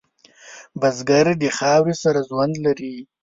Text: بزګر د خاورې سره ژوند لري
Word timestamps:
بزګر 0.79 1.27
د 1.41 1.43
خاورې 1.57 1.95
سره 2.03 2.19
ژوند 2.27 2.53
لري 2.65 2.95